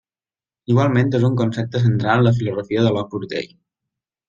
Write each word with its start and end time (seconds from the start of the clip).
Igualment 0.75 1.11
és 1.19 1.25
un 1.27 1.35
concepte 1.41 1.83
central 1.85 2.23
en 2.23 2.27
la 2.29 2.33
filosofia 2.41 2.87
de 2.89 2.95
l'Opus 2.99 3.31
Dei. 3.37 3.49